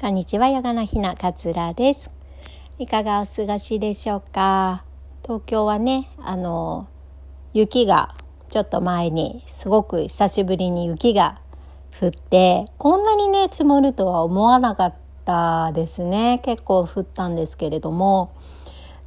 [0.00, 2.08] こんにちは、ヨガのひなかつらです。
[2.78, 4.84] いかがお過ごしでしょうか？
[5.24, 6.86] 東京はね、あの、
[7.52, 8.14] 雪が
[8.48, 11.40] ちょっと前にすごく久しぶりに雪が
[12.00, 16.40] 降って、こんなにね、積もるとは思わなかったですね。
[16.44, 18.30] 結構降ったんですけれども、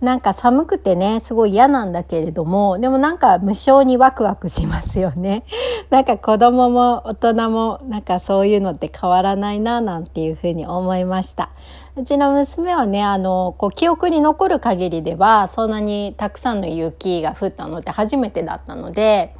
[0.02, 5.44] なんか寒くてね、すごい嫌なんだけれども、でもなんか無性にワクワクしますよね。
[5.92, 11.50] なんか子供も大人もなんかそういうのって変わらないななんていうふうに思いました。
[11.96, 19.36] うちの娘はね、あの、こう記憶に残る限りではそんなにたくさんの雪が降ったのって初めてだったので、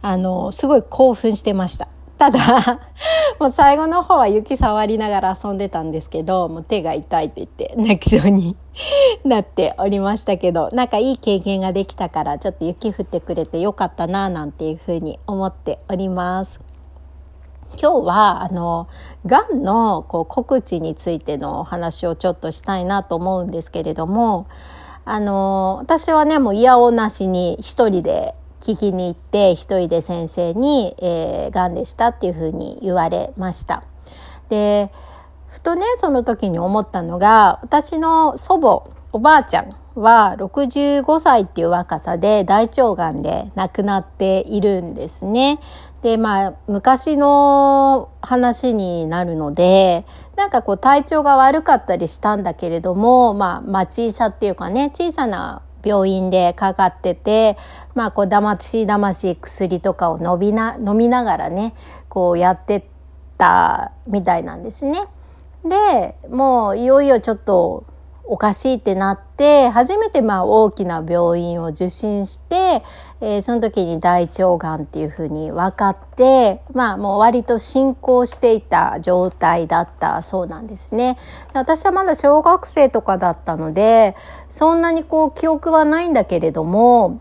[0.00, 1.88] あの、すごい興奮してました。
[2.18, 2.80] ただ、
[3.38, 8.56] もう最後の方は雪触りながら遊んでたんですけど、もう手が痛いって言って泣きそうに
[9.24, 16.60] なっておりましたけど、なんかいい経験ができたからちょっと雪降ってくれてよかったななんていうふうに思っております。
[17.80, 18.88] 今日はあの
[19.24, 24.48] がんのこう告知についてのお話をちょっとしたいなと思うんですけれども
[25.04, 33.84] あの私はねもう嫌おなしに一人で聞きに行って一人で先生に、えー、がんでしたっていうふうに言われました。
[34.48, 34.90] で
[35.48, 45.58] ふとねその時に思ったのが私の祖母おばあちゃんは65歳っていう若さで大腸がんで亡くなっているんですね。
[46.02, 50.04] でまあ昔の話になるので
[50.36, 57.56] なんかこう体調が悪かったりしたんだけれどもまあ町医者っていうかね小さな病院でかかってて
[57.94, 61.74] まあこうだましだまし薬とかを飲みな飲みながらね
[62.08, 62.86] こうやって
[63.38, 64.98] たみたいなんですね。
[65.64, 67.84] でもういよいよちょっと
[68.30, 72.82] おかしいってなって初めてまあ大きな病院を受診して、
[73.22, 81.16] えー、その時に大腸がんっていうふうに分かってまあもう割と進行していた状態だったそうなんですね。
[81.54, 84.14] 私はまだ小学生とかだったので
[84.50, 87.20] そんなにこう記憶はないんだけれども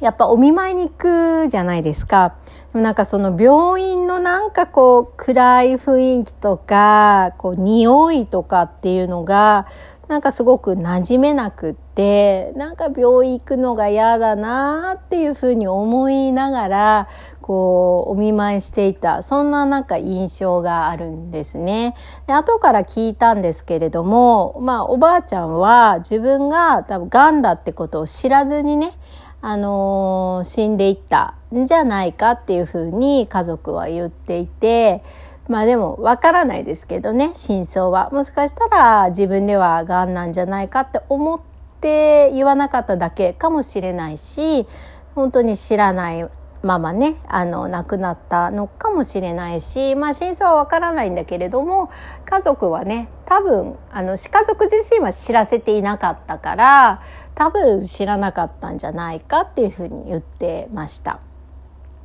[0.00, 2.34] やっぱお見舞いに行くじゃないですか。
[2.80, 9.66] なんかその病院のなんかこう暗い雰囲気とかこう匂いとかっていうのが
[10.08, 17.08] なんかすごく馴染めなくってなんか病院行くのが嫌だなっていうふうに思いながら
[17.40, 21.96] こうお見舞いしていたそんななんか印象があるんですね。
[22.28, 28.92] で後から聞いたんですけれどもまあおばあちゃんは自分が多分がんだってことを知らずにね
[29.40, 35.02] あのー、死んでいったんじゃないかっていうふうに家族は言っていて。
[35.48, 41.40] まあでもわからないですけどね真相はもしかしたら自分ではがんなんじゃないかって思っ
[41.80, 44.66] て言わなかっただけかもしれないし
[45.14, 46.28] 本当に知らない
[46.62, 51.90] ままねあの亡くなったのかもしれないしまあ真相はわからないんだけれども
[52.24, 57.02] 家族はね多分あの家族自身は知らせていなかったから
[57.36, 61.20] 多分知らなかったんじゃないかっていうふうに言ってました。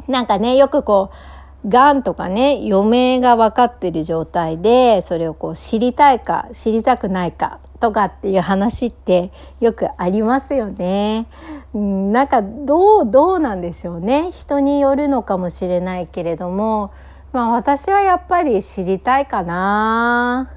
[0.08, 11.28] なんかねよくこうがんとかね、余命が分かってる状態で、それをこう知りたいか、知りたくないかとかっていう話ってよくありますよね。
[11.74, 14.32] うん、なんかどう、どうなんでしょうね。
[14.32, 16.92] 人によるのかもしれないけれども、
[17.32, 20.50] まあ私はやっぱり知りたいかな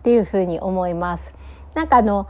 [0.00, 1.34] っていうふうに思います。
[1.74, 2.26] なんかあの、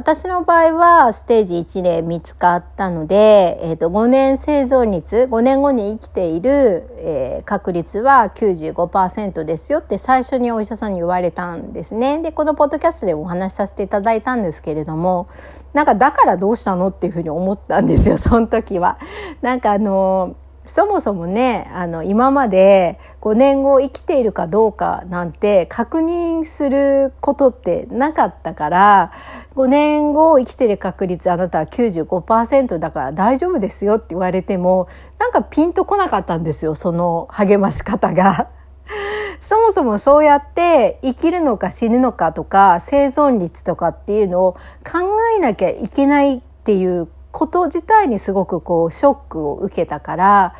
[0.00, 12.18] 私の場合はステージ1で見つかったので、えー、と5年生存率5年後に生きている、えー、確率は95%ですよって最初にお医者さんに言われたんですね。
[12.22, 15.28] でこのポッドキャストでもお話しさせていただいたんですけれども
[15.74, 18.96] なんかだからどうしたのっていうふうに思ったんですよ その時は。
[19.42, 20.34] なんかあの
[20.64, 29.12] そもそもねあの今まで5年後生きているかどうかなんて確認することってなかったから
[29.60, 34.88] 5年後生きてる確率あなたは95%だから大丈夫ですよって言われても
[35.18, 38.48] なんかピンとこなかったんですよその励まし方が。
[39.42, 44.52] そもそもそうやって生きるのか死ぬのかとか生存率とかっていうのを
[44.84, 45.00] 考
[45.36, 50.54] えなきゃいけないっていうこと自体にすごくこうショックを受けたから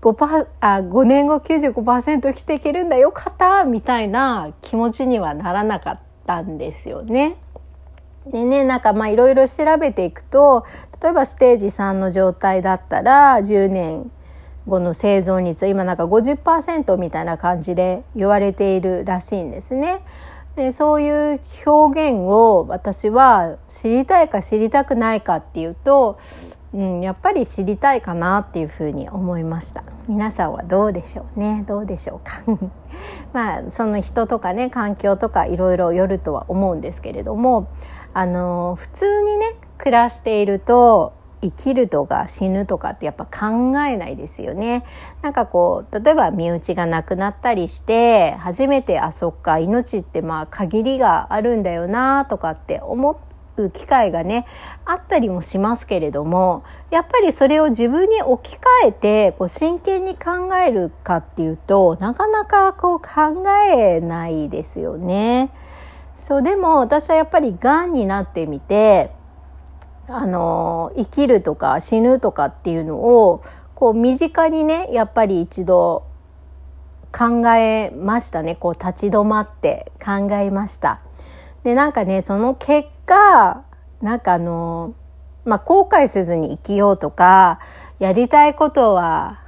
[0.00, 7.36] 5, あ5年後95%生きていけるんだよかったみたいな気持ちにはならなかったんですよね。
[8.26, 10.64] でねなんかまあいろいろ調べていくと
[11.02, 14.10] 例えばステージ3の状態だったら10年
[14.66, 20.02] 後の生存率今なんか50%みたいな感じで言われているらしいんですね。
[20.56, 26.18] でそういう表現を私は知りたいか知りたくないかっていうと
[26.72, 29.82] うん、やっぱり知りたいかなっていうふうに思いました。
[30.06, 31.64] 皆さんはどうでしょうね？
[31.66, 32.42] どうでしょうか？
[33.34, 37.66] まあその人とかね環境とかいろいろよるとは思うんですけれども
[38.12, 44.84] あの普通にね暮らしていると生きるとか死ぬとかってやっぱ考えないですよね。
[45.22, 53.18] なんかこう例えば身内がなくなったりして初めてあそっか命ってまあ限りがあるんだよなとかって思
[53.56, 54.46] う機会がね
[54.84, 65.50] あったりもしますけれどもやっぱりそれを自分に置き換えてこう真剣に考えるかっていうとなかなかこう考えないですよね。
[66.20, 69.10] そうでも私はやっぱりがんになってみて
[70.06, 73.42] あの生きるとか死ぬとかっていうのを
[73.74, 76.04] こう身近にねやっぱり一度
[77.12, 81.00] 考えましたねこう立ち止まって考えました。
[81.64, 83.64] でなんかねその結果
[84.00, 84.94] なんかあの
[85.44, 87.60] まあ後悔せずに生きようとか
[87.98, 89.40] やりたいことは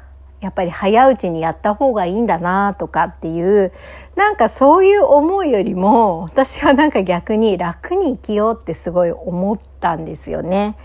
[0.43, 3.73] やっぱり早いうちにやった方がいいんだなとかっていう
[4.17, 10.77] なんかそういう思いよりも私はなんか逆に楽に生きようってすごい思ったんですよね。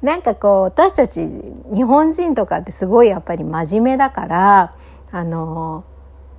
[0.00, 1.28] なんかこう私たち
[1.72, 4.74] 日本人とかってすごいやっぱり真面目だから
[5.12, 5.84] あの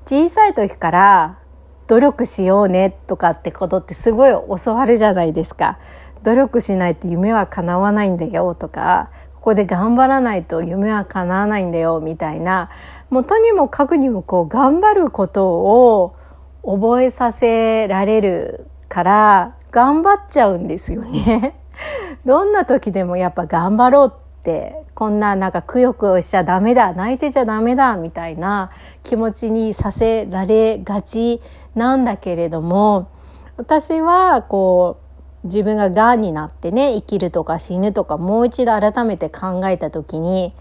[0.06, 1.40] 小さい時から
[1.88, 5.78] 努力しようねとかってことってすごい教わるじゃないですか。
[6.24, 9.12] 努力しないと夢は叶わないんだよとか
[9.44, 12.70] ここで頑張らないと夢は叶わないんだよみたいな
[13.10, 16.16] もうとにもかくにもこう頑張ることを
[16.64, 21.60] 覚えさせられるから頑張っちゃうんですよね。
[22.24, 28.70] どんな時でもやっぱ頑張ろうってこんななんかくよくよしちゃダメだ泣いてちゃダメだみたいな
[29.04, 31.42] 気持ちにさせられがち
[31.76, 33.10] なんだけれども
[33.58, 35.13] 私はこう
[35.44, 40.54] 自分ががんになってね生きるとか死ぬとかもう一度改めて考えた時に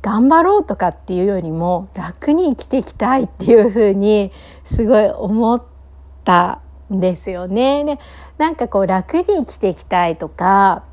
[0.00, 4.32] 頑張ろうとかっていうよりも楽に生きていきたいっていうふうに
[4.64, 5.62] すごい思っ
[6.24, 6.60] た
[6.92, 7.84] んですよね。
[7.84, 7.98] で
[8.38, 10.84] なんかこう楽に生きていきたいとか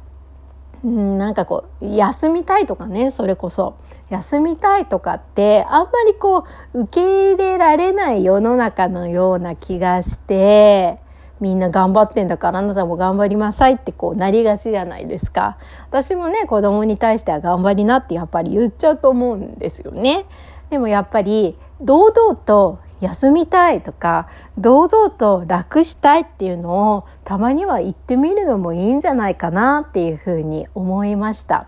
[0.84, 3.78] うん、なんかこう休みたいとかねそれこそ
[4.10, 11.00] 休みたいとかってあんまりこう受け入れられない世の中のような気がして
[11.40, 15.58] みんな頑張ってんだからあなたも頑張りなさいってこうなりがちじゃないですか
[15.90, 20.26] 私もね子供に対しては頑張りなってやっぱり言っちゃうと思うんですよね
[20.70, 24.28] でもやっぱり堂々と休みたいとか
[24.58, 31.68] 堂々と楽したいっていうのをたまには言ってみるのもいいんじゃないかなっていうふうに思いました。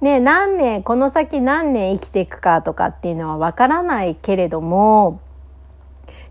[0.00, 5.20] ね、何年この先何年生きていくかとかっていうのはわからないけれども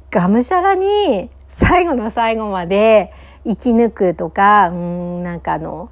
[0.10, 3.14] がむしゃらに最後の最後まで
[3.46, 5.90] 生き抜くとかうんなんかあの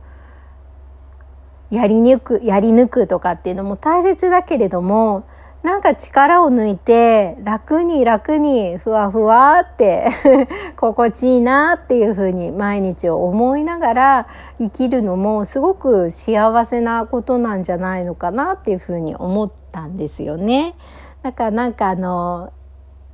[1.69, 5.25] やり抜くやり抜くとかっていうのも大切だけれども
[5.61, 10.09] なんか力を抜いて楽に楽にふわふわって
[10.79, 14.27] 心地いいなっていうふうに毎日を思いながら
[14.57, 20.75] 生きるのもすごく幸せなことなんじゃないのかなっていうふうに思ったんですよね。
[21.23, 22.53] だからなんかあの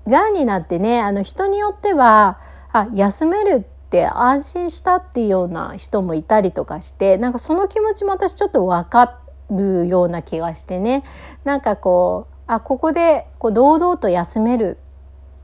[0.08, 2.40] がんになってねあの人によっては
[2.72, 9.20] あ休めるって安心したっていうような人もいたりとかしてなんかその気持ちも私ちょっと分か
[9.50, 11.04] るような気がしてね。
[11.44, 14.78] なんかこうあここでこう堂々と休める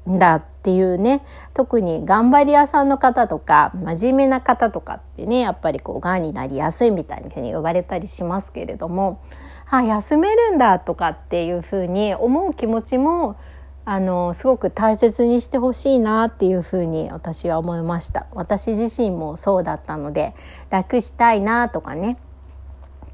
[0.09, 1.23] んだっていうね。
[1.53, 9.21] 特に頑張り屋さんの方とか真面目な方とかってねやっぱりこうがんになりやすいみたいに呼ばれたりしますけれども
[9.69, 13.37] あ休めるんだとかっていうふうに思う気持ちも
[13.83, 18.27] あのすごく大切にしてほしいなっていうふうに私は思いました。
[18.33, 20.35] 私自身もそうだったので
[20.69, 22.17] 楽したいなとかね。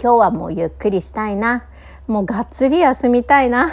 [0.02, 1.66] 今日はもうゆっくりしたいな。
[2.08, 3.72] もうがっつり休みたいな。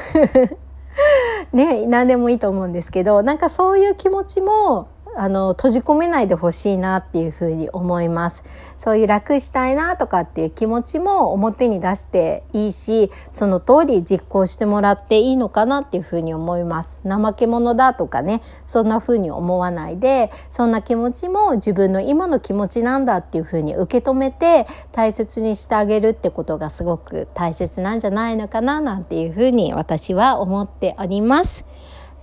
[1.53, 8.43] ね何でもいいと思うんですけどなんかそういう気持ちもあの閉じ込めないでほしいなっていうふうに思います
[8.77, 31.65] そういう楽したいなとかっていう気持ちも表に出していいしその通り実行してもらっていいのかなっていうふうに思います怠け者だとかねそんなふうに思わないでそんな気持ちも自分の今の気持ちなんだっていうふうに受け止めて大切にしてあげるってことがすごく大切なんじゃないのかななんていうふうに私は思っております。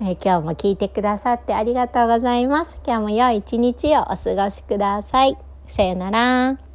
[0.02, 2.80] えー、今日も聞いてくださってありがとうございます。
[2.86, 5.38] 今日も良い一日をお過ごしください。
[5.68, 6.71] さよなら。